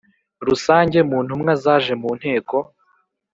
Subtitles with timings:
[0.47, 2.57] Rusange mu ntumwa zaje mu nteko